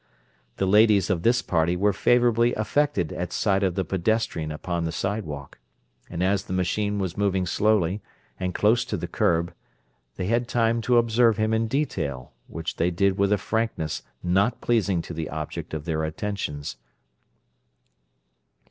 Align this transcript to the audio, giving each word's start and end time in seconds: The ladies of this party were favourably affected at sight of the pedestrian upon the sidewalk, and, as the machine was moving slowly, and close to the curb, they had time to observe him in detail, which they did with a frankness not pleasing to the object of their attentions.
The 0.57 0.65
ladies 0.65 1.11
of 1.11 1.21
this 1.21 1.43
party 1.43 1.75
were 1.75 1.93
favourably 1.93 2.55
affected 2.55 3.13
at 3.13 3.31
sight 3.31 3.61
of 3.61 3.75
the 3.75 3.85
pedestrian 3.85 4.51
upon 4.51 4.83
the 4.83 4.91
sidewalk, 4.91 5.59
and, 6.09 6.23
as 6.23 6.45
the 6.45 6.53
machine 6.53 6.97
was 6.97 7.15
moving 7.19 7.45
slowly, 7.45 8.01
and 8.39 8.55
close 8.55 8.83
to 8.85 8.97
the 8.97 9.07
curb, 9.07 9.53
they 10.15 10.25
had 10.25 10.47
time 10.47 10.81
to 10.89 10.97
observe 10.97 11.37
him 11.37 11.53
in 11.53 11.67
detail, 11.67 12.33
which 12.47 12.77
they 12.77 12.89
did 12.89 13.19
with 13.19 13.31
a 13.31 13.37
frankness 13.37 14.01
not 14.23 14.59
pleasing 14.59 15.03
to 15.03 15.13
the 15.13 15.29
object 15.29 15.71
of 15.71 15.85
their 15.85 16.03
attentions. 16.03 16.77